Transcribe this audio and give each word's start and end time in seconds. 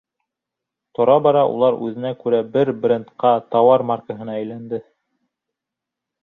Тора-бара 0.99 1.43
улар 1.49 1.77
үҙенә 1.87 2.11
күрә 2.23 2.39
бер 2.55 2.71
брэндҡа, 2.87 3.35
тауар 3.57 3.85
маркаһына 3.91 4.39
әйләнде. 4.41 4.81